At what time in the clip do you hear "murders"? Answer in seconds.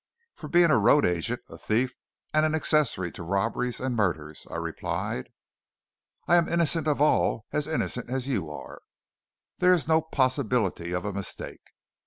3.95-4.47